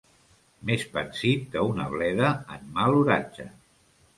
Més 0.69 0.85
pansit 0.95 1.45
que 1.57 1.65
una 1.73 1.87
bleda 1.93 2.33
en 2.57 2.67
mal 2.79 2.99
oratge. 3.03 3.47